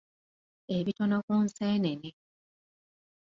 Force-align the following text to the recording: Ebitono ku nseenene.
Ebitono 0.77 1.17
ku 1.25 1.35
nseenene. 1.43 2.09